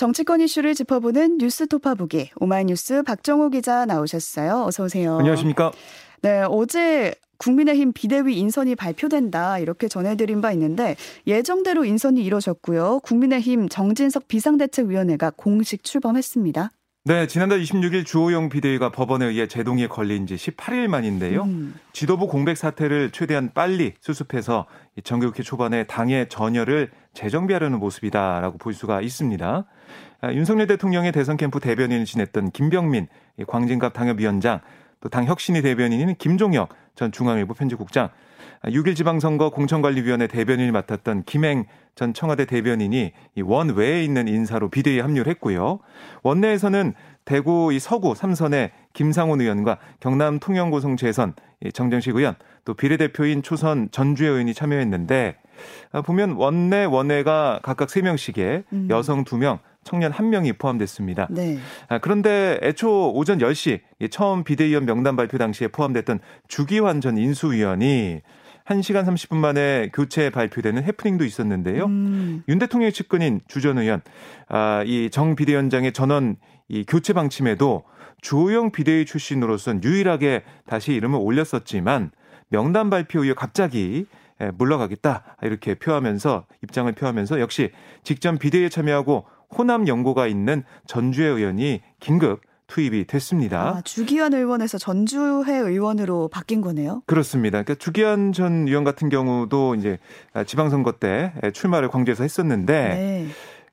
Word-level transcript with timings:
정치권 0.00 0.40
이슈를 0.40 0.74
짚어보는 0.74 1.36
뉴스 1.36 1.66
토파보기 1.66 2.30
오마이뉴스 2.40 3.02
박정호 3.02 3.50
기자 3.50 3.84
나오셨어요. 3.84 4.64
어서 4.64 4.84
오세요. 4.84 5.18
안녕하십니까? 5.18 5.72
네, 6.22 6.42
어제 6.48 7.12
국민의힘 7.36 7.92
비대위 7.92 8.38
인선이 8.38 8.76
발표된다 8.76 9.58
이렇게 9.58 9.88
전해드린 9.88 10.40
바 10.40 10.52
있는데 10.52 10.96
예정대로 11.26 11.84
인선이 11.84 12.24
이뤄졌고요. 12.24 13.00
국민의힘 13.00 13.68
정진석 13.68 14.26
비상대책위원회가 14.26 15.32
공식 15.36 15.84
출범했습니다. 15.84 16.70
네, 17.02 17.26
지난달 17.26 17.62
26일 17.62 18.04
주호영 18.04 18.50
비대위가 18.50 18.92
법원에 18.92 19.24
의해 19.24 19.46
제동에 19.46 19.86
걸린 19.86 20.26
지 20.26 20.34
18일 20.34 20.86
만인데요. 20.86 21.44
음. 21.44 21.74
지도부 21.94 22.28
공백 22.28 22.58
사태를 22.58 23.10
최대한 23.10 23.52
빨리 23.54 23.94
수습해서 24.02 24.66
정교육회 25.02 25.42
초반에 25.42 25.84
당의 25.84 26.28
전열을 26.28 26.90
재정비하려는 27.14 27.78
모습이다라고 27.78 28.58
볼 28.58 28.74
수가 28.74 29.00
있습니다. 29.00 29.64
아, 30.20 30.32
윤석열 30.34 30.66
대통령의 30.66 31.12
대선 31.12 31.38
캠프 31.38 31.58
대변인을 31.58 32.04
지냈던 32.04 32.50
김병민 32.50 33.08
광진갑 33.46 33.94
당협위원장 33.94 34.60
또 35.00 35.08
당 35.08 35.24
혁신위 35.24 35.62
대변인인 35.62 36.14
김종혁 36.16 36.68
전 36.94 37.10
중앙일보 37.10 37.54
편집국장 37.54 38.10
6일 38.64 38.94
지방선거 38.94 39.50
공천관리위원회 39.50 40.26
대변인을 40.26 40.72
맡았던 40.72 41.24
김행 41.24 41.64
전 41.94 42.12
청와대 42.12 42.44
대변인이 42.44 43.12
원 43.44 43.70
외에 43.70 44.04
있는 44.04 44.28
인사로 44.28 44.68
비대위에 44.68 45.00
합류를 45.00 45.30
했고요. 45.30 45.80
원내에서는 46.22 46.92
대구 47.24 47.72
이 47.72 47.78
서구 47.78 48.14
삼선의 48.14 48.70
김상훈 48.92 49.40
의원과 49.40 49.78
경남 50.00 50.38
통영고성 50.38 50.96
재선 50.96 51.34
정정식 51.72 52.16
의원 52.16 52.34
또 52.64 52.74
비례대표인 52.74 53.42
초선 53.42 53.88
전주혜 53.90 54.28
의원이 54.28 54.52
참여했는데 54.52 55.36
아, 55.92 56.02
보면 56.02 56.32
원내 56.32 56.84
원외가 56.84 57.60
각각 57.62 57.88
3명씩에 57.88 58.64
음. 58.72 58.88
여성 58.90 59.24
2명, 59.24 59.58
청년 59.84 60.12
1명이 60.12 60.58
포함됐습니다. 60.58 61.26
네. 61.30 61.58
아, 61.88 61.98
그런데 61.98 62.58
애초 62.62 63.12
오전 63.12 63.38
10시 63.38 63.80
처음 64.10 64.44
비대위원 64.44 64.84
명단 64.86 65.16
발표 65.16 65.38
당시에 65.38 65.68
포함됐던 65.68 66.20
주기환 66.48 67.00
전 67.00 67.16
인수위원이 67.18 68.20
1시간 68.66 69.04
30분 69.04 69.36
만에 69.36 69.90
교체 69.92 70.30
발표되는 70.30 70.82
해프닝도 70.84 71.24
있었는데요. 71.24 71.86
음. 71.86 72.42
윤 72.48 72.58
대통령의 72.58 72.92
측근인 72.92 73.40
주 73.48 73.60
전 73.60 73.78
의원, 73.78 74.00
아, 74.48 74.82
이 74.86 75.08
정 75.10 75.34
비대위원장의 75.34 75.92
전원 75.92 76.36
이 76.68 76.84
교체 76.86 77.12
방침에도 77.12 77.82
주호영 78.20 78.70
비대위 78.70 79.06
출신으로선 79.06 79.82
유일하게 79.82 80.44
다시 80.66 80.92
이름을 80.92 81.18
올렸었지만 81.20 82.10
명단 82.50 82.90
발표 82.90 83.24
이후 83.24 83.34
갑자기 83.34 84.06
예, 84.42 84.50
물러가겠다 84.56 85.36
이렇게 85.42 85.74
표하면서 85.74 86.46
입장을 86.62 86.90
표하면서 86.92 87.40
역시 87.40 87.72
직전 88.04 88.38
비대위에 88.38 88.68
참여하고 88.68 89.26
호남 89.56 89.88
연고가 89.88 90.26
있는 90.26 90.62
전주의 90.86 91.28
의원이 91.28 91.80
긴급 91.98 92.40
투입이 92.66 93.06
됐습니다. 93.06 93.76
아, 93.76 93.80
주기환 93.82 94.32
의원에서 94.32 94.78
전주회 94.78 95.56
의원으로 95.56 96.28
바뀐 96.28 96.60
거네요. 96.60 97.02
그렇습니다. 97.06 97.62
그러니까 97.62 97.74
주기환 97.74 98.32
전 98.32 98.68
의원 98.68 98.84
같은 98.84 99.08
경우도 99.08 99.74
이제 99.74 99.98
지방선거 100.46 100.92
때 100.92 101.32
출마를 101.52 101.88
광주에서 101.88 102.22
했었는데 102.22 102.88
네. 102.88 103.26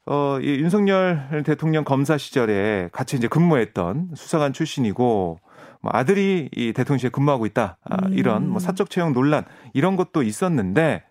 어, 0.08 0.40
이 0.42 0.48
윤석열 0.48 1.44
대통령 1.46 1.84
검사 1.84 2.18
시절에 2.18 2.90
같이 2.92 3.18
이제 3.18 3.28
근무했던 3.28 4.12
수사관 4.16 4.54
출신이고 4.54 5.40
뭐 5.82 5.92
아들이 5.94 6.50
이 6.56 6.74
대통령실에 6.74 7.12
근무하고 7.12 7.46
있다. 7.46 7.78
아, 7.84 8.06
음. 8.08 8.14
이런 8.14 8.50
뭐 8.50 8.60
사적 8.60 8.90
채용 8.90 9.14
논란 9.14 9.46
이런 9.74 9.96
것도 9.96 10.24
있었는데 10.24 11.04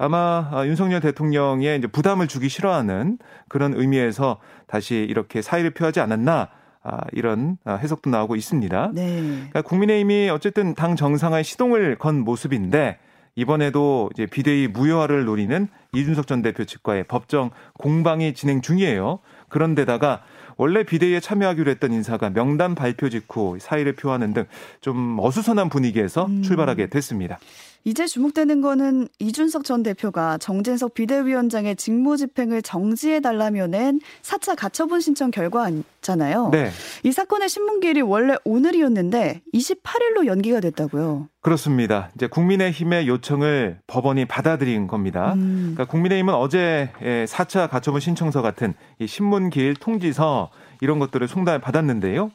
아마 0.00 0.48
아, 0.50 0.66
윤석열 0.66 1.02
대통령의 1.02 1.76
이제 1.76 1.86
부담을 1.86 2.26
주기 2.26 2.48
싫어하는 2.48 3.18
그런 3.50 3.74
의미에서 3.74 4.38
다시 4.66 4.94
이렇게 4.96 5.42
사의를 5.42 5.72
표하지 5.72 6.00
않았나 6.00 6.48
아, 6.82 7.00
이런 7.12 7.58
아, 7.66 7.74
해석도 7.74 8.08
나오고 8.08 8.34
있습니다. 8.34 8.92
네. 8.94 9.20
그러니까 9.20 9.60
국민의힘이 9.60 10.30
어쨌든 10.30 10.74
당 10.74 10.96
정상화에 10.96 11.42
시동을 11.42 11.98
건 11.98 12.20
모습인데 12.20 12.98
이번에도 13.34 14.08
이제 14.14 14.24
비대위 14.24 14.68
무효화를 14.68 15.26
노리는 15.26 15.68
이준석 15.92 16.26
전 16.26 16.40
대표 16.40 16.64
측과의 16.64 17.04
법정 17.04 17.50
공방이 17.74 18.32
진행 18.32 18.62
중이에요. 18.62 19.18
그런데다가 19.50 20.22
원래 20.60 20.84
비대위에 20.84 21.20
참여하기로 21.20 21.70
했던 21.70 21.90
인사가 21.90 22.28
명단 22.28 22.74
발표 22.74 23.08
직후 23.08 23.56
사의를 23.58 23.94
표하는 23.94 24.34
등 24.34 24.44
좀 24.80 25.18
어수선한 25.20 25.68
분위기에서 25.68 26.26
음. 26.26 26.42
출발하게 26.42 26.88
됐습니다. 26.88 27.38
이제 27.84 28.06
주목되는 28.06 28.60
거는 28.60 29.08
이준석 29.20 29.64
전 29.64 29.82
대표가 29.82 30.36
정진석 30.36 30.92
비대위원장의 30.92 31.76
직무 31.76 32.18
집행을 32.18 32.60
정지해 32.60 33.20
달라며 33.20 33.68
낸 33.68 34.00
4차 34.20 34.54
가처분 34.54 35.00
신청 35.00 35.30
결과잖아요. 35.30 36.50
네. 36.52 36.70
이 37.04 37.12
사건의 37.12 37.48
신문기일이 37.48 38.02
원래 38.02 38.36
오늘이었는데 38.44 39.40
28일로 39.54 40.26
연기가 40.26 40.60
됐다고요. 40.60 41.28
그렇습니다. 41.40 42.10
이제 42.16 42.26
국민의힘의 42.26 43.08
요청을 43.08 43.78
법원이 43.86 44.26
받아들인 44.26 44.86
겁니다. 44.86 45.32
음. 45.36 45.72
그러니까 45.74 45.86
국민의힘은 45.86 46.34
어제 46.34 46.90
4차 47.00 47.70
가처분 47.70 48.02
신청서 48.02 48.42
같은 48.42 48.74
이 48.98 49.06
신문기일 49.06 49.76
통지서 49.76 50.49
이런 50.80 50.98
것들을 50.98 51.26
송달 51.28 51.60
받았는데요. 51.60 52.30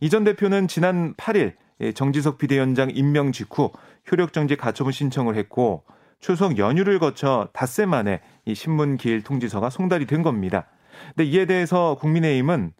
이 0.00 0.08
전 0.08 0.24
대표는 0.24 0.68
지난 0.68 1.14
8일 1.14 1.54
정지석 1.94 2.38
비대위원장 2.38 2.90
임명 2.92 3.32
직후 3.32 3.70
효력정지 4.10 4.56
가처분 4.56 4.92
신청을 4.92 5.36
했고 5.36 5.84
추석 6.20 6.58
연휴를 6.58 6.98
거쳐 6.98 7.48
닷새 7.52 7.86
만에 7.86 8.20
이 8.44 8.54
신문 8.54 8.96
기일 8.96 9.22
통지서가 9.22 9.70
송달이 9.70 10.06
된 10.06 10.22
겁니다. 10.22 10.66
근데 11.14 11.24
이에 11.30 11.46
대해서 11.46 11.96
국민의힘은 12.00 12.72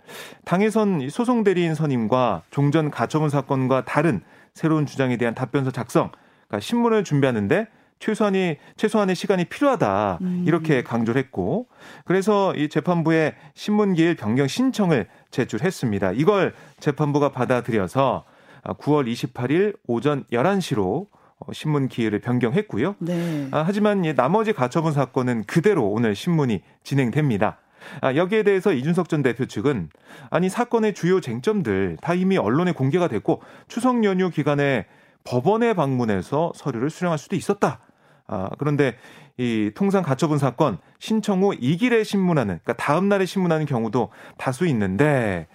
당에선 0.45 1.09
소송 1.09 1.45
대리인 1.45 1.75
선임과 1.75 2.43
종전 2.51 2.91
가처분 2.91 3.29
사건과 3.29 3.85
다른 3.85 4.23
새로운 4.55 4.87
주장에 4.87 5.17
대한 5.17 5.37
답변서 5.37 5.71
작성, 5.71 6.11
그러니까 6.49 6.61
신문을 6.61 7.05
준비하는데 7.05 7.69
최소한이 7.99 8.57
최소한의 8.77 9.17
시간이 9.17 9.47
필요하다 9.47 10.19
음. 10.21 10.45
이렇게 10.47 10.83
강조를 10.83 11.21
했고 11.21 11.67
그래서 12.05 12.55
이 12.55 12.69
재판부에 12.69 13.35
신문기일 13.55 14.17
변경 14.17 14.47
신청을 14.47 15.07
제출했습니다. 15.31 16.13
이걸 16.13 16.55
재판부가 16.81 17.31
받아들여서 17.31 18.25
9월 18.65 19.11
28일 19.11 19.77
오전 19.87 20.25
11시로 20.33 21.07
어, 21.41 21.53
신문 21.53 21.89
기회를 21.89 22.21
변경했고요. 22.21 22.97
네. 22.99 23.49
아, 23.53 23.63
하지만 23.65 24.03
나머지 24.17 24.53
가처분 24.53 24.93
사건은 24.93 25.45
그대로 25.45 25.87
오늘 25.89 26.15
신문이 26.15 26.63
진행됩니다. 26.83 27.59
아, 28.01 28.15
여기에 28.15 28.43
대해서 28.43 28.73
이준석 28.73 29.09
전 29.09 29.23
대표 29.23 29.47
측은 29.47 29.89
아니 30.31 30.49
사건의 30.49 30.95
주요 30.95 31.21
쟁점들 31.21 31.99
다 32.01 32.15
이미 32.15 32.37
언론에 32.37 32.73
공개가 32.73 33.07
됐고 33.09 33.41
추석 33.69 34.05
연휴 34.05 34.31
기간에 34.31 34.87
법원에 35.25 35.75
방문해서 35.75 36.53
서류를 36.55 36.91
수령할 36.91 37.19
수도 37.19 37.37
있었다. 37.37 37.81
아, 38.29 38.51
그런데 38.59 38.97
이 39.39 39.71
통상 39.75 40.03
가처분 40.03 40.39
사건 40.39 40.79
신청 40.99 41.43
후 41.43 41.51
2길에 41.53 42.05
신문하는 42.05 42.61
그러니까 42.63 42.75
다음 42.75 43.09
날에 43.09 43.25
신문하는 43.25 43.67
경우도 43.67 44.11
다수 44.37 44.67
있는데 44.67 45.47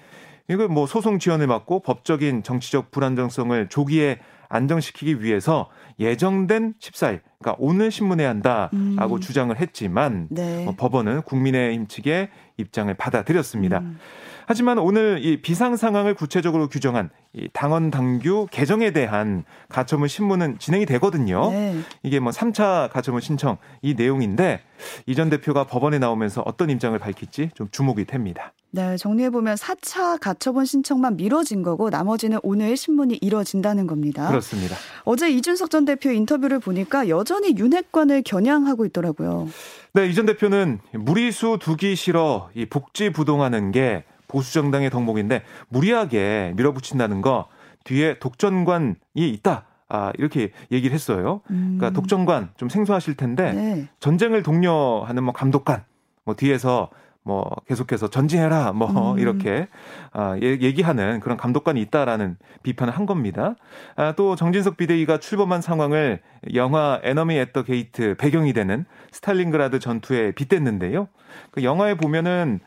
이거 0.49 0.67
뭐 0.67 0.85
소송 0.87 1.19
지원을 1.19 1.47
받고 1.47 1.81
법적인 1.81 2.43
정치적 2.43 2.91
불안정성을 2.91 3.69
조기에 3.69 4.19
안정시키기 4.49 5.23
위해서 5.23 5.69
예정된 5.99 6.75
14일, 6.79 7.21
그러니까 7.43 7.55
오늘 7.59 7.91
신문해야 7.91 8.29
한다라고 8.29 9.15
음. 9.15 9.19
주장을 9.19 9.55
했지만 9.59 10.27
네. 10.31 10.63
뭐 10.63 10.73
법원은 10.75 11.23
국민의힘 11.23 11.87
측의 11.87 12.29
입장을 12.57 12.91
받아들였습니다. 12.93 13.79
음. 13.79 13.99
하지만 14.45 14.77
오늘 14.77 15.23
이 15.23 15.41
비상 15.41 15.77
상황을 15.77 16.15
구체적으로 16.15 16.67
규정한 16.67 17.09
이 17.33 17.47
당원 17.53 17.91
당규 17.91 18.47
개정에 18.51 18.91
대한 18.91 19.45
가처분 19.69 20.07
신문은 20.09 20.59
진행이 20.59 20.85
되거든요. 20.85 21.49
네. 21.49 21.77
이게 22.03 22.19
뭐 22.19 22.31
3차 22.31 22.91
가처분 22.91 23.21
신청 23.21 23.57
이 23.81 23.93
내용인데 23.93 24.61
이 25.05 25.15
전 25.15 25.29
대표가 25.29 25.63
법원에 25.65 25.97
나오면서 25.99 26.41
어떤 26.45 26.69
입장을 26.69 26.97
밝힐지 26.99 27.51
좀 27.55 27.69
주목이 27.71 28.05
됩니다. 28.05 28.51
네, 28.71 28.97
정리해 28.97 29.29
보면 29.29 29.55
4차 29.55 30.19
가처분 30.19 30.65
신청만 30.65 31.15
미뤄진 31.15 31.63
거고 31.63 31.89
나머지는 31.89 32.39
오늘 32.43 32.75
신문이 32.75 33.19
이뤄진다는 33.21 33.87
겁니다. 33.87 34.27
그렇습니다. 34.27 34.75
어제 35.05 35.29
이준석 35.31 35.69
전 35.69 35.85
대표 35.85 36.09
인터뷰를 36.11 36.59
보니까 36.59 37.07
여전 37.07 37.32
히 37.43 37.55
윤핵관을 37.57 38.21
겨냥하고 38.23 38.85
있더라고요. 38.85 39.47
네, 39.93 40.07
이 40.07 40.13
전 40.13 40.25
대표는 40.25 40.79
무리수 40.93 41.57
두기 41.59 41.95
싫어 41.95 42.49
이 42.55 42.65
복지 42.65 43.11
부동하는 43.11 43.71
게 43.71 44.03
보수 44.27 44.53
정당의 44.53 44.89
덕목인데 44.89 45.43
무리하게 45.69 46.53
밀어붙인다는 46.55 47.21
거 47.21 47.47
뒤에 47.83 48.17
독전관이 48.19 48.95
있다. 49.15 49.65
아, 49.89 50.11
이렇게 50.17 50.51
얘기를 50.71 50.93
했어요. 50.93 51.41
음. 51.51 51.75
그러니까 51.77 51.99
독전관 51.99 52.49
좀 52.57 52.69
생소하실 52.69 53.15
텐데 53.15 53.53
네. 53.53 53.87
전쟁을 53.99 54.41
독려하는 54.41 55.23
뭐 55.23 55.33
감독관 55.33 55.83
뭐 56.25 56.35
뒤에서 56.35 56.89
뭐 57.23 57.49
계속해서 57.67 58.09
전진해라 58.09 58.73
뭐 58.73 59.13
음. 59.13 59.19
이렇게 59.19 59.67
아, 60.11 60.37
얘기하는 60.41 61.19
그런 61.21 61.37
감독관이 61.37 61.81
있다라는 61.81 62.37
비판을 62.63 62.93
한 62.93 63.05
겁니다. 63.05 63.55
아, 63.95 64.13
또 64.13 64.35
정진석 64.35 64.77
비대위가 64.77 65.19
출범한 65.19 65.61
상황을 65.61 66.21
영화 66.53 66.99
Enemy 67.03 67.35
at 67.37 67.48
the 67.48 67.63
Gate 67.63 68.15
배경이 68.17 68.53
되는 68.53 68.85
스탈린그라드 69.11 69.79
전투에 69.79 70.31
빗댔는데요. 70.31 71.07
그 71.51 71.63
영화에 71.63 71.95
보면은 71.95 72.59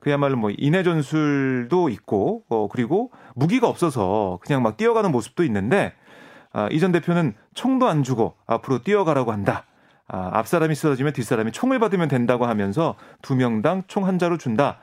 그야말로 0.00 0.36
뭐 0.36 0.50
인해 0.56 0.82
전술도 0.82 1.88
있고 1.90 2.42
어 2.48 2.68
그리고 2.68 3.12
무기가 3.36 3.68
없어서 3.68 4.40
그냥 4.42 4.62
막 4.62 4.76
뛰어가는 4.76 5.10
모습도 5.12 5.44
있는데 5.44 5.92
아, 6.52 6.68
이전 6.72 6.90
대표는 6.90 7.34
총도 7.54 7.86
안 7.86 8.02
주고 8.02 8.34
앞으로 8.46 8.82
뛰어가라고 8.82 9.32
한다. 9.32 9.64
아, 10.12 10.30
앞 10.34 10.46
사람이 10.46 10.74
쓰러지면 10.74 11.14
뒷 11.14 11.22
사람이 11.24 11.52
총을 11.52 11.78
받으면 11.78 12.08
된다고 12.08 12.44
하면서 12.46 12.94
두 13.22 13.34
명당 13.34 13.84
총 13.88 14.02
한 14.06 14.18
자로 14.18 14.36
준다. 14.36 14.78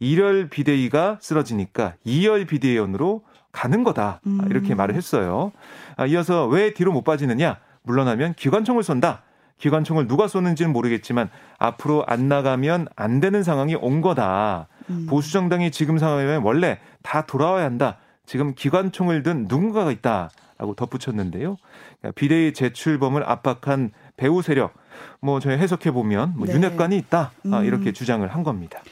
1열 0.00 0.48
비대위가 0.48 1.18
쓰러지니까 1.20 1.94
2열 2.06 2.48
비대위원으로 2.48 3.22
가는 3.52 3.84
거다. 3.84 4.20
아, 4.24 4.44
이렇게 4.48 4.74
음. 4.74 4.76
말을 4.78 4.94
했어요. 4.94 5.52
아, 5.96 6.06
이어서 6.06 6.46
왜 6.46 6.72
뒤로 6.72 6.92
못 6.92 7.02
빠지느냐? 7.04 7.58
물러나면 7.82 8.34
기관총을 8.34 8.82
쏜다. 8.82 9.22
기관총을 9.58 10.06
누가 10.06 10.26
쏘는지는 10.28 10.72
모르겠지만 10.72 11.28
앞으로 11.58 12.04
안 12.06 12.28
나가면 12.28 12.88
안 12.96 13.20
되는 13.20 13.42
상황이 13.42 13.74
온 13.74 14.00
거다. 14.00 14.68
음. 14.88 15.06
보수 15.10 15.32
정당이 15.32 15.70
지금 15.72 15.98
상황이면 15.98 16.42
원래 16.42 16.78
다 17.02 17.26
돌아와야 17.26 17.66
한다. 17.66 17.98
지금 18.24 18.54
기관총을 18.54 19.22
든 19.22 19.46
누군가가 19.48 19.92
있다 19.92 20.30
라고 20.56 20.74
덧붙였는데요. 20.74 21.56
그러니까 22.00 22.12
비대위 22.14 22.54
재출범을 22.54 23.28
압박한 23.28 23.90
배우 24.20 24.42
세력, 24.42 24.74
뭐 25.20 25.40
저희 25.40 25.56
해석해 25.56 25.92
보면 25.92 26.34
뭐 26.36 26.46
네. 26.46 26.52
윤핵관이 26.52 26.94
있다 26.98 27.32
아, 27.50 27.62
이렇게 27.62 27.90
음. 27.90 27.92
주장을 27.94 28.26
한 28.28 28.42
겁니다. 28.42 28.82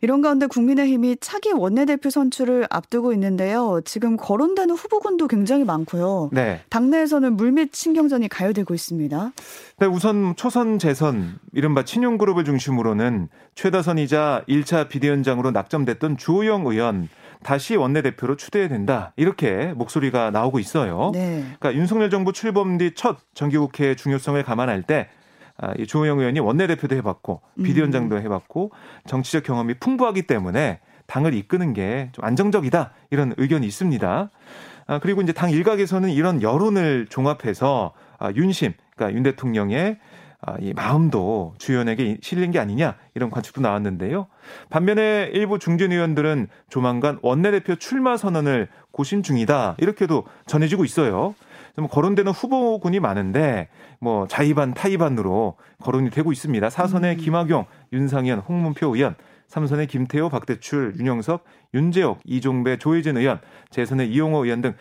이런 0.00 0.22
가운데 0.22 0.46
국민의힘이 0.46 1.16
차기 1.20 1.50
원내대표 1.50 2.08
선출을 2.08 2.68
앞두고 2.70 3.12
있는데요. 3.14 3.80
지금 3.84 4.16
거론되는 4.16 4.72
후보군도 4.76 5.26
굉장히 5.26 5.64
많고요. 5.64 6.30
네. 6.32 6.60
당내에서는 6.70 7.36
물밑 7.36 7.74
신경전이 7.74 8.28
가요되고 8.28 8.72
있습니다. 8.72 9.32
네, 9.80 9.86
우선 9.86 10.36
초선 10.36 10.78
재선 10.78 11.40
이른바 11.52 11.84
친윤 11.84 12.16
그룹을 12.16 12.44
중심으로는 12.44 13.28
최다선이자 13.56 14.44
1차 14.48 14.88
비대위원장으로 14.88 15.50
낙점됐던 15.50 16.16
주호영 16.18 16.66
의원 16.66 17.08
다시 17.42 17.76
원내대표로 17.76 18.36
추대해야 18.36 18.68
된다. 18.68 19.12
이렇게 19.16 19.72
목소리가 19.74 20.30
나오고 20.30 20.58
있어요. 20.58 21.10
네. 21.14 21.42
그러니까 21.58 21.74
윤석열 21.74 22.10
정부 22.10 22.32
출범 22.32 22.78
뒤 22.78 22.92
첫 22.94 23.18
정기국회 23.34 23.94
중요성을 23.94 24.42
감안할 24.42 24.82
때 24.82 25.08
아, 25.56 25.72
이 25.78 25.86
조호영 25.86 26.18
의원이 26.20 26.40
원내대표도 26.40 26.94
해봤고 26.96 27.40
비대위원장도 27.62 28.16
음. 28.16 28.22
해봤고 28.22 28.70
정치적 29.06 29.42
경험이 29.44 29.74
풍부하기 29.74 30.22
때문에 30.22 30.80
당을 31.06 31.34
이끄는 31.34 31.72
게 31.72 32.10
좀 32.12 32.24
안정적이다 32.24 32.92
이런 33.10 33.34
의견이 33.38 33.66
있습니다. 33.66 34.30
아, 34.86 34.98
그리고 35.00 35.20
이제 35.22 35.32
당 35.32 35.50
일각에서는 35.50 36.10
이런 36.10 36.42
여론을 36.42 37.06
종합해서 37.08 37.92
아, 38.18 38.32
윤심, 38.34 38.72
그러니까 38.94 39.16
윤 39.16 39.22
대통령의 39.22 39.98
아, 40.00 40.17
이 40.60 40.72
마음도 40.72 41.54
주연에게 41.58 42.18
실린 42.20 42.52
게 42.52 42.58
아니냐 42.58 42.94
이런 43.14 43.30
관측도 43.30 43.60
나왔는데요. 43.60 44.28
반면에 44.70 45.30
일부 45.32 45.58
중진 45.58 45.92
의원들은 45.92 46.48
조만간 46.70 47.18
원내대표 47.22 47.76
출마 47.76 48.16
선언을 48.16 48.68
고심 48.92 49.22
중이다 49.22 49.76
이렇게도 49.78 50.24
전해지고 50.46 50.84
있어요. 50.84 51.34
좀 51.74 51.88
거론되는 51.88 52.32
후보군이 52.32 53.00
많은데 53.00 53.68
뭐 54.00 54.26
자의반 54.26 54.74
타의반으로 54.74 55.56
거론이 55.80 56.10
되고 56.10 56.32
있습니다. 56.32 56.70
사선의 56.70 57.14
음. 57.14 57.18
김학용, 57.18 57.66
윤상현, 57.92 58.40
홍문표 58.40 58.94
의원, 58.94 59.14
삼선의 59.48 59.86
김태호, 59.86 60.28
박대출, 60.28 60.94
윤영석, 60.98 61.44
윤재옥, 61.74 62.20
이종배, 62.24 62.78
조혜진 62.78 63.16
의원, 63.16 63.40
재선의 63.70 64.10
이용호 64.10 64.44
의원 64.44 64.60
등 64.60 64.74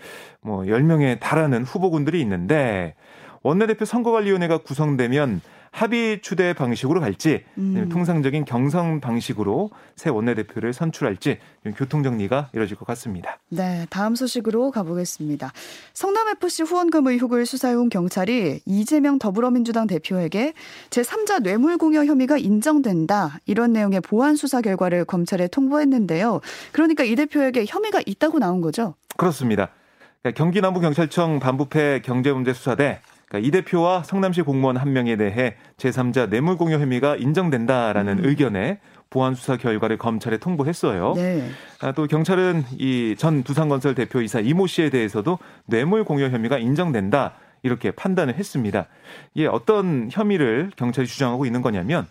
뭐 0.48 0.62
10명에 0.62 1.20
달하는 1.20 1.64
후보군들이 1.64 2.22
있는데 2.22 2.96
원내대표 3.44 3.86
선거관리위원회가 3.86 4.60
구성되면 4.60 5.42
합의 5.72 6.22
추대 6.22 6.54
방식으로 6.54 7.00
갈지 7.00 7.44
음. 7.58 7.90
통상적인 7.90 8.46
경선 8.46 9.00
방식으로 9.00 9.70
새 9.96 10.10
원내대표를 10.10 10.74
선출할지 10.74 11.38
교통 11.76 12.04
정리가 12.04 12.50
이뤄질 12.54 12.78
것 12.78 12.86
같습니다. 12.88 13.38
네, 13.50 13.86
다음 13.90 14.16
소식으로 14.16 14.72
가보겠습니다. 14.72 15.52
성남FC 15.94 16.64
후원금 16.64 17.08
의혹을 17.08 17.46
수사해온 17.46 17.90
경찰이 17.90 18.62
이재명 18.66 19.20
더불어민주당 19.20 19.88
대표에게 19.88 20.54
제 20.90 21.02
3자 21.02 21.44
뇌물공여 21.44 22.06
혐의가 22.06 22.38
인정된다 22.38 23.40
이런 23.46 23.74
내용의 23.74 24.02
보안 24.02 24.36
수사 24.36 24.62
결과를 24.62 25.06
검찰에 25.06 25.48
통보했는데요. 25.48 26.42
그러니까 26.72 27.04
이 27.04 27.16
대표에게 27.16 27.66
혐의가 27.68 28.02
있다고 28.06 28.40
나온 28.40 28.62
거죠? 28.62 28.96
그렇습니다. 29.16 29.70
그러니까 30.22 30.38
경기 30.38 30.62
남부경찰청 30.62 31.40
반부패 31.40 32.02
경제문제수사대 32.04 33.00
그러니까 33.28 33.48
이 33.48 33.52
대표와 33.52 34.04
성남시 34.04 34.42
공무원 34.42 34.78
한 34.78 34.94
명에 34.94 35.16
대해 35.18 35.56
제3자 35.78 36.30
뇌물공여 36.30 36.80
혐의가 36.80 37.16
인정된다라는 37.18 38.20
음. 38.20 38.26
의견에 38.26 38.80
보안 39.10 39.36
수사 39.36 39.58
결과를 39.58 39.98
검찰에 39.98 40.38
통보했어요. 40.38 41.14
네. 41.16 41.50
아, 41.82 41.92
또 41.94 42.08
경찰은 42.08 42.64
이 42.78 43.16
전 43.18 43.44
두산건설 43.44 43.96
대표 43.96 44.22
이사 44.22 44.40
이모 44.40 44.68
씨에 44.68 44.90
대해서도 44.90 45.40
뇌물 45.66 46.04
공여 46.04 46.30
혐의가 46.30 46.58
인정된다 46.58 47.34
이렇게 47.64 47.92
판단을 47.92 48.36
했습니다. 48.36 48.88
이게 49.34 49.48
어떤 49.48 50.10
혐의를 50.12 50.72
경찰이 50.76 51.08
주장하고 51.08 51.46
있는 51.46 51.62
거냐면 51.62 52.08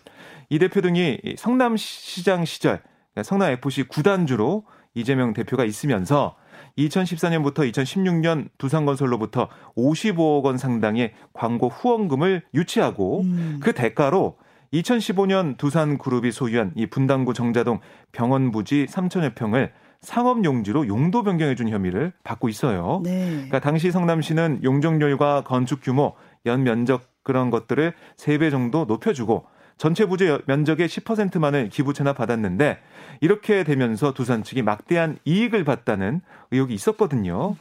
이 0.49 0.59
대표 0.59 0.81
등이 0.81 1.19
성남시장 1.37 2.45
시절 2.45 2.81
그러니까 3.13 3.23
성남 3.23 3.51
FC 3.51 3.83
구단주로 3.83 4.65
이재명 4.93 5.33
대표가 5.33 5.65
있으면서 5.65 6.35
2014년부터 6.77 7.69
2016년 7.71 8.49
두산건설로부터 8.57 9.49
55억 9.75 10.43
원 10.43 10.57
상당의 10.57 11.13
광고 11.33 11.69
후원금을 11.69 12.43
유치하고 12.53 13.21
음. 13.21 13.59
그 13.61 13.73
대가로 13.73 14.37
2015년 14.73 15.57
두산그룹이 15.57 16.31
소유한 16.31 16.71
이 16.75 16.85
분당구 16.87 17.33
정자동 17.33 17.79
병원 18.11 18.51
부지 18.51 18.85
3천여 18.89 19.35
평을 19.35 19.71
상업 20.01 20.43
용지로 20.43 20.87
용도 20.87 21.23
변경해 21.23 21.55
준 21.55 21.69
혐의를 21.69 22.13
받고 22.23 22.49
있어요. 22.49 23.01
네. 23.03 23.29
그러니까 23.31 23.59
당시 23.59 23.91
성남시는 23.91 24.59
용적률과 24.63 25.43
건축 25.43 25.79
규모, 25.81 26.13
연 26.45 26.63
면적 26.63 27.09
그런 27.23 27.49
것들을 27.49 27.93
3배 28.15 28.51
정도 28.51 28.85
높여주고 28.85 29.45
전체 29.77 30.05
부지 30.05 30.37
면적의 30.45 30.87
10%만을 30.87 31.69
기부 31.69 31.93
체납받았는데 31.93 32.79
이렇게 33.21 33.63
되면서 33.63 34.13
두산 34.13 34.43
측이 34.43 34.61
막대한 34.63 35.17
이익을 35.25 35.63
봤다는 35.63 36.21
의혹이 36.51 36.73
있었거든요. 36.73 37.55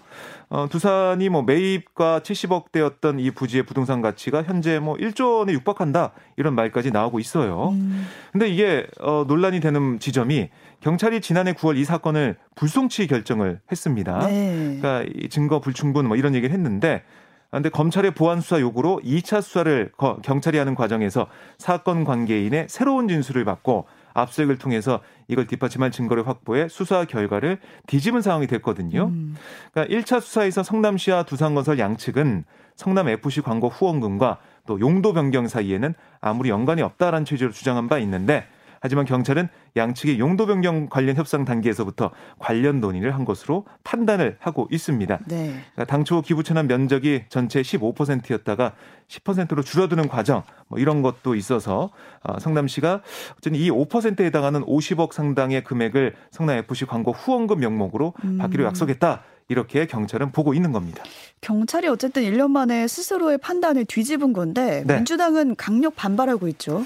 어, 0.48 0.66
두산이 0.70 1.28
뭐 1.28 1.42
매입과 1.42 2.20
70억대였던 2.20 3.20
이 3.20 3.30
부지의 3.30 3.64
부동산 3.64 4.00
가치가 4.00 4.42
현재 4.42 4.78
뭐 4.78 4.94
1조 4.96 5.38
원에 5.38 5.52
육박한다 5.52 6.12
이런 6.36 6.54
말까지 6.54 6.90
나오고 6.90 7.18
있어요. 7.18 7.70
음. 7.70 8.06
근데 8.32 8.48
이게 8.48 8.86
어, 9.00 9.24
논란이 9.26 9.60
되는 9.60 9.98
지점이 9.98 10.50
경찰이 10.80 11.20
지난해 11.20 11.52
9월 11.52 11.76
이 11.76 11.84
사건을 11.84 12.36
불송치 12.54 13.08
결정을 13.08 13.60
했습니다. 13.70 14.26
네. 14.26 14.78
그러니까 14.80 15.04
이 15.14 15.28
증거 15.28 15.60
불충분 15.60 16.06
뭐 16.06 16.16
이런 16.16 16.34
얘기를 16.34 16.54
했는데 16.54 17.02
그런데 17.50 17.68
검찰의 17.68 18.12
보안 18.12 18.40
수사 18.40 18.60
요구로 18.60 19.00
2차 19.04 19.40
수사를 19.40 19.92
경찰이 20.22 20.58
하는 20.58 20.74
과정에서 20.74 21.26
사건 21.58 22.04
관계인의 22.04 22.66
새로운 22.68 23.08
진술을 23.08 23.44
받고 23.44 23.86
압수액을 24.14 24.58
통해서 24.58 25.00
이걸 25.28 25.46
뒷받침할 25.46 25.90
증거를 25.90 26.26
확보해 26.26 26.68
수사 26.68 27.04
결과를 27.04 27.58
뒤집은 27.86 28.22
상황이 28.22 28.46
됐거든요. 28.46 29.06
음. 29.06 29.36
그러니까 29.72 29.94
1차 29.94 30.20
수사에서 30.20 30.62
성남시와 30.62 31.24
두산건설 31.24 31.78
양측은 31.78 32.44
성남 32.74 33.08
FC 33.08 33.42
광고 33.42 33.68
후원금과 33.68 34.38
또 34.66 34.80
용도 34.80 35.12
변경 35.12 35.48
사이에는 35.48 35.94
아무리 36.20 36.50
연관이 36.50 36.82
없다라는 36.82 37.24
취지로 37.24 37.50
주장한 37.50 37.88
바 37.88 37.98
있는데 37.98 38.46
하지만 38.86 39.04
경찰은 39.04 39.48
양측의 39.76 40.20
용도 40.20 40.46
변경 40.46 40.88
관련 40.88 41.16
협상 41.16 41.44
단계에서부터 41.44 42.12
관련 42.38 42.80
논의를 42.80 43.16
한 43.16 43.24
것으로 43.24 43.66
판단을 43.82 44.36
하고 44.38 44.68
있습니다. 44.70 45.18
네. 45.26 45.60
그러니까 45.74 45.84
당초 45.86 46.22
기부 46.22 46.44
체납 46.44 46.66
면적이 46.66 47.24
전체 47.28 47.62
15%였다가 47.62 48.74
10%로 49.08 49.62
줄어드는 49.62 50.06
과정 50.06 50.44
뭐 50.68 50.78
이런 50.78 51.02
것도 51.02 51.34
있어서 51.34 51.90
어, 52.22 52.38
성남시가 52.38 53.02
어쨌든 53.32 53.56
이 53.58 53.70
5%에 53.72 54.24
해당하는 54.24 54.64
50억 54.64 55.12
상당의 55.12 55.64
금액을 55.64 56.14
성남 56.30 56.58
FC 56.58 56.86
광고 56.86 57.10
후원금 57.10 57.58
명목으로 57.58 58.14
받기로 58.38 58.64
음. 58.64 58.68
약속했다. 58.68 59.24
이렇게 59.48 59.86
경찰은 59.86 60.32
보고 60.32 60.54
있는 60.54 60.72
겁니다. 60.72 61.04
경찰이 61.40 61.86
어쨌든 61.86 62.22
1년 62.24 62.50
만에 62.50 62.88
스스로의 62.88 63.38
판단을 63.38 63.84
뒤집은 63.84 64.32
건데 64.32 64.82
네. 64.86 64.96
민주당은 64.96 65.54
강력 65.56 65.94
반발하고 65.94 66.48
있죠. 66.48 66.84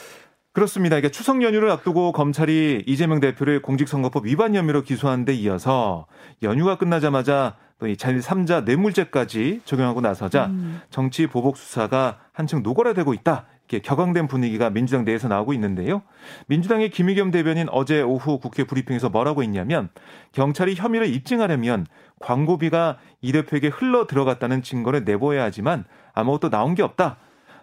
그렇습니다. 0.53 0.97
이게 0.99 1.11
추석 1.11 1.43
연휴를 1.43 1.71
앞두고 1.71 2.13
검찰이 2.13 2.85
이재명 2.87 3.21
대표를 3.21 3.63
공직선거법 3.63 4.27
위반 4.27 4.55
혐의로 4.55 4.83
기소한 4.83 5.25
데 5.25 5.33
이어서 5.35 6.07
연휴가 6.43 6.77
끝나자마자 6.77 7.57
또 7.81 7.89
이 7.89 7.97
제3자 7.97 8.65
뇌물죄까지 8.65 9.63
적용하고 9.65 10.01
나서자 10.03 10.47
음. 10.47 10.81
정치 10.91 11.27
보복 11.27 11.57
수사가 11.57 12.19
한층 12.33 12.63
노골화되고 12.63 13.15
있다. 13.15 13.47
이렇게 13.69 13.81
격앙된 13.81 14.27
분위기가 14.27 14.69
민주당 14.69 15.05
내에서 15.05 15.29
나오고 15.29 15.55
있는데요. 15.55 16.03
민주당의 16.49 16.91
김의겸 16.91 17.31
대변인 17.31 17.69
어제 17.71 18.03
오후 18.03 18.39
국회 18.39 18.65
브리핑에서 18.65 19.09
뭐라고 19.09 19.43
했냐면 19.43 19.89
경찰이 20.33 20.75
혐의를 20.75 21.09
입증하려면 21.09 21.87
광고비가 22.21 22.99
이 23.23 23.33
대표에게 23.33 23.69
흘러 23.69 24.07
들어갔다는 24.07 24.63
증거를 24.63 25.05
내보여야 25.05 25.45
하지만 25.45 25.85
아무것도 26.13 26.51
나온 26.51 26.75
게 26.75 26.83
없다. 26.83 27.17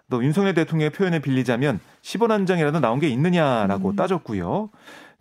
또 0.10 0.24
윤석열 0.24 0.54
대통령의 0.54 0.92
표현을 0.92 1.20
빌리자면 1.20 1.80
10원 2.02 2.30
한 2.30 2.46
장이라도 2.46 2.80
나온 2.80 3.00
게 3.00 3.08
있느냐라고 3.10 3.90
음. 3.92 3.96
따졌고요. 3.96 4.70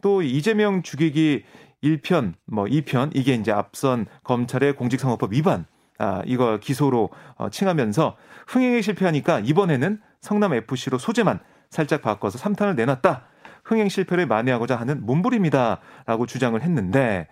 또 0.02 0.22
이재명 0.22 0.82
죽이기 0.82 1.44
1편, 1.82 2.34
뭐 2.46 2.64
2편 2.64 3.10
이게 3.14 3.34
이제 3.34 3.52
앞선 3.52 4.06
검찰의 4.24 4.74
공직선거법 4.76 5.32
위반 5.32 5.66
아, 5.98 6.22
이걸 6.26 6.60
기소로 6.60 7.10
어, 7.36 7.48
칭하면서 7.48 8.16
흥행에 8.46 8.82
실패하니까 8.82 9.40
이번에는 9.40 10.00
성남 10.20 10.54
FC로 10.54 10.98
소재만 10.98 11.40
살짝 11.70 12.02
바꿔서 12.02 12.38
3탄을 12.38 12.76
내놨다. 12.76 13.24
흥행 13.66 13.88
실패를 13.88 14.26
만회하고자 14.26 14.76
하는 14.76 15.04
몸부림이다라고 15.04 16.26
주장을 16.26 16.60
했는데 16.62 17.26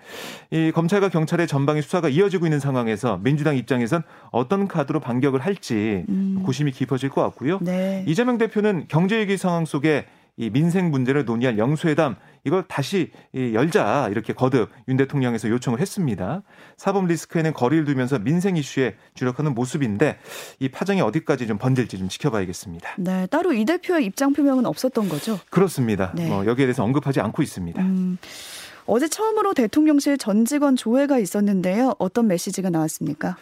이 0.50 0.73
검찰과 0.75 1.09
경찰의 1.09 1.47
전방위 1.47 1.81
수사가 1.81 2.09
이어지고 2.09 2.47
있는 2.47 2.59
상황에서 2.59 3.19
민주당 3.23 3.57
입장에선 3.57 4.03
어떤 4.33 4.67
카드로 4.67 4.99
반격을 4.99 5.41
할지 5.41 6.05
음. 6.09 6.43
고심이 6.45 6.73
깊어질 6.73 7.09
것 7.09 7.23
같고요. 7.23 7.61
네. 7.62 8.05
이재명 8.09 8.37
대표는 8.37 8.87
경제 8.88 9.21
위기 9.21 9.37
상황 9.37 9.64
속에 9.64 10.07
이 10.37 10.50
민생 10.50 10.91
문제를 10.91 11.25
논의할 11.25 11.59
영수회담 11.59 12.17
이걸 12.45 12.65
다시 12.69 13.11
열자 13.35 14.09
이렇게 14.11 14.33
거듭 14.33 14.71
윤 14.89 14.97
대통령에서 14.97 15.49
요청을 15.49 15.81
했습니다. 15.81 16.43
사법 16.77 17.07
리스크에는 17.07 17.55
거리를 17.55 17.85
두면서 17.85 18.19
민생 18.19 18.57
이슈에 18.57 18.97
주력하는 19.15 19.55
모습인데 19.55 20.19
이 20.61 20.69
파장이 20.69 21.01
어디까지 21.01 21.47
좀 21.47 21.59
번질지 21.59 21.99
좀 21.99 22.09
지켜봐야겠습니다. 22.09 22.97
네, 22.99 23.27
따로 23.27 23.53
이 23.53 23.65
대표의 23.65 24.05
입장 24.05 24.33
표명은 24.33 24.67
없었던 24.67 25.09
거죠? 25.09 25.41
그렇습니다. 25.51 26.13
네. 26.15 26.29
뭐 26.29 26.47
여기에 26.47 26.67
대해서 26.67 26.85
언급하지 26.85 27.21
않고 27.21 27.43
있습니다. 27.43 27.83
음, 27.83 28.19
어제 28.87 29.09
처음으로 29.09 29.55
대통령실 29.55 30.19
전 30.19 30.45
직원 30.45 30.77
조회가 30.77 31.19
있었는데요. 31.19 31.95
어떤 31.99 32.27
메시지가 32.27 32.69
나왔습니까? 32.71 33.37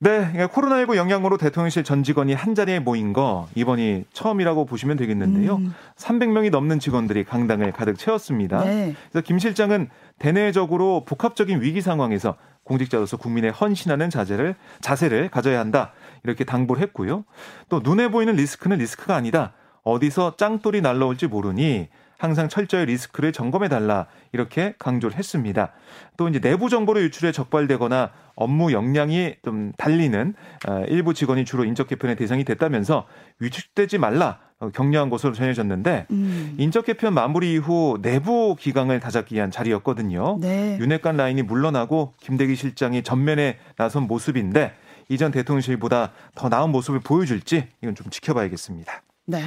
네, 0.00 0.30
그러니까 0.30 0.46
코로나19 0.48 0.94
영향으로 0.94 1.38
대통령실 1.38 1.82
전 1.82 2.04
직원이 2.04 2.32
한 2.32 2.54
자리에 2.54 2.78
모인 2.78 3.12
거 3.12 3.48
이번이 3.56 4.04
처음이라고 4.12 4.64
보시면 4.64 4.96
되겠는데요. 4.96 5.56
음. 5.56 5.74
300명이 5.96 6.50
넘는 6.50 6.78
직원들이 6.78 7.24
강당을 7.24 7.72
가득 7.72 7.98
채웠습니다. 7.98 8.62
네. 8.62 8.94
그래서 9.10 9.26
김 9.26 9.40
실장은 9.40 9.88
대내적으로 10.20 11.04
복합적인 11.04 11.62
위기 11.62 11.80
상황에서 11.80 12.36
공직자로서 12.62 13.16
국민의 13.16 13.50
헌신하는 13.50 14.08
자세를 14.08 14.54
자세를 14.80 15.30
가져야 15.30 15.58
한다 15.58 15.92
이렇게 16.22 16.44
당부를 16.44 16.80
했고요. 16.82 17.24
또 17.68 17.80
눈에 17.80 18.08
보이는 18.08 18.34
리스크는 18.34 18.78
리스크가 18.78 19.16
아니다. 19.16 19.52
어디서 19.82 20.36
짱돌이 20.36 20.80
날라올지 20.80 21.26
모르니 21.26 21.88
항상 22.18 22.48
철저히 22.48 22.84
리스크를 22.84 23.32
점검해 23.32 23.68
달라 23.68 24.06
이렇게 24.32 24.74
강조를 24.78 25.16
했습니다. 25.16 25.72
또 26.16 26.28
이제 26.28 26.40
내부 26.40 26.68
정보를 26.68 27.02
유출해 27.04 27.32
적발되거나 27.32 28.10
업무 28.34 28.72
역량이 28.72 29.36
좀 29.44 29.72
달리는 29.78 30.34
어, 30.68 30.82
일부 30.88 31.14
직원이 31.14 31.44
주로 31.44 31.64
인적 31.64 31.86
개편의 31.86 32.16
대상이 32.16 32.44
됐다면서 32.44 33.06
위축되지 33.38 33.98
말라 33.98 34.40
어, 34.58 34.70
격려한 34.70 35.10
것으로 35.10 35.32
전해졌는데 35.32 36.06
음. 36.10 36.56
인적 36.58 36.86
개편 36.86 37.14
마무리 37.14 37.54
이후 37.54 37.98
내부 38.02 38.56
기강을 38.58 38.98
다잡기 38.98 39.36
위한 39.36 39.52
자리였거든요. 39.52 40.38
네. 40.40 40.76
윤핵관 40.80 41.16
라인이 41.16 41.42
물러나고 41.42 42.14
김대기 42.20 42.56
실장이 42.56 43.04
전면에 43.04 43.58
나선 43.76 44.08
모습인데 44.08 44.72
이전 45.08 45.30
대통령실보다 45.30 46.12
더 46.34 46.48
나은 46.48 46.70
모습을 46.70 47.00
보여줄지 47.00 47.68
이건 47.80 47.94
좀 47.94 48.10
지켜봐야겠습니다. 48.10 49.02
네. 49.30 49.42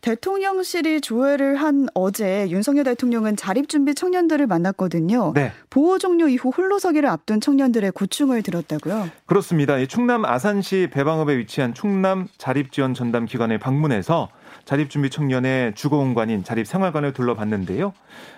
대통령실이 0.00 1.00
조회를 1.00 1.56
한 1.56 1.88
어제 1.92 2.46
윤석열 2.50 2.84
대통령은 2.84 3.34
자립준비 3.34 3.96
청년들을 3.96 4.46
만났거든요. 4.46 5.32
네. 5.34 5.50
보호 5.70 5.98
종료 5.98 6.28
이후 6.28 6.50
홀로서기를 6.50 7.08
앞둔 7.08 7.40
청년들의 7.40 7.90
고충을 7.90 8.42
들었다고요? 8.44 9.10
그렇습니다. 9.26 9.84
충남 9.86 10.24
아산시 10.24 10.88
배방읍에 10.92 11.36
위치한 11.36 11.74
충남 11.74 12.28
자립지원 12.38 12.94
전담 12.94 13.26
기관에 13.26 13.58
방문해서 13.58 14.28
자립준비 14.66 15.10
청년의 15.10 15.74
주거 15.74 15.96
공간인 15.96 16.44
자립생활관을 16.44 17.12
둘러봤는데요. 17.12 17.92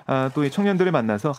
아, 0.06 0.30
또 0.34 0.44
이 0.44 0.50
청년들을 0.50 0.90
만나서 0.92 1.30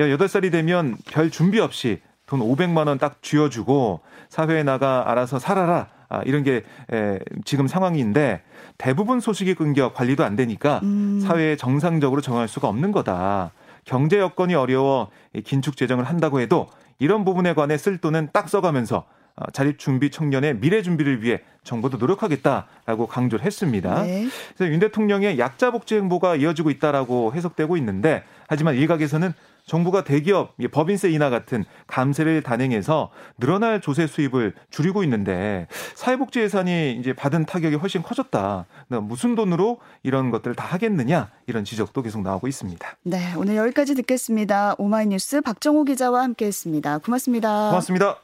야, 0.00 0.04
8살이 0.06 0.50
되면 0.50 0.96
별 1.06 1.30
준비 1.30 1.60
없이 1.60 2.00
돈 2.26 2.40
500만 2.40 2.88
원 2.88 2.98
딱 2.98 3.22
쥐어주고 3.22 4.00
사회에 4.28 4.64
나가 4.64 5.08
알아서 5.08 5.38
살아라. 5.38 5.93
아, 6.08 6.22
이런 6.24 6.42
게 6.42 6.62
에, 6.92 7.18
지금 7.44 7.66
상황인데 7.66 8.42
대부분 8.78 9.20
소식이 9.20 9.54
끊겨 9.54 9.92
관리도 9.92 10.24
안 10.24 10.36
되니까 10.36 10.80
음. 10.82 11.20
사회에 11.20 11.56
정상적으로 11.56 12.20
정할 12.20 12.48
수가 12.48 12.68
없는 12.68 12.92
거다. 12.92 13.52
경제 13.84 14.18
여건이 14.18 14.54
어려워 14.54 15.10
긴축 15.44 15.76
재정을 15.76 16.04
한다고 16.04 16.40
해도 16.40 16.68
이런 16.98 17.24
부분에 17.24 17.54
관해 17.54 17.76
쓸 17.76 17.98
돈은 17.98 18.30
딱 18.32 18.48
써가면서 18.48 19.04
어, 19.36 19.50
자립 19.50 19.78
준비 19.78 20.10
청년의 20.10 20.60
미래 20.60 20.80
준비를 20.80 21.22
위해 21.22 21.40
정부도 21.64 21.96
노력하겠다라고 21.96 23.08
강조를 23.08 23.44
했습니다. 23.44 24.02
네. 24.04 24.28
그래서 24.56 24.72
윤 24.72 24.78
대통령의 24.78 25.40
약자 25.40 25.72
복지 25.72 25.96
행보가 25.96 26.36
이어지고 26.36 26.70
있다라고 26.70 27.32
해석되고 27.34 27.76
있는데 27.78 28.22
하지만 28.46 28.76
일각에서는 28.76 29.32
정부가 29.66 30.04
대기업 30.04 30.54
법인세 30.72 31.10
인하 31.10 31.30
같은 31.30 31.64
감세를 31.86 32.42
단행해서 32.42 33.10
늘어날 33.38 33.80
조세 33.80 34.06
수입을 34.06 34.54
줄이고 34.70 35.02
있는데 35.04 35.66
사회복지 35.94 36.40
예산이 36.40 36.98
이제 36.98 37.12
받은 37.12 37.46
타격이 37.46 37.76
훨씬 37.76 38.02
커졌다. 38.02 38.66
무슨 39.02 39.34
돈으로 39.34 39.78
이런 40.02 40.30
것들을 40.30 40.54
다 40.54 40.64
하겠느냐 40.64 41.30
이런 41.46 41.64
지적도 41.64 42.02
계속 42.02 42.22
나오고 42.22 42.48
있습니다. 42.48 42.96
네, 43.04 43.34
오늘 43.36 43.56
여기까지 43.56 43.94
듣겠습니다. 43.94 44.74
오마이뉴스 44.78 45.40
박정호 45.40 45.84
기자와 45.84 46.22
함께했습니다. 46.22 46.98
고맙습니다. 46.98 47.68
고맙습니다. 47.68 48.18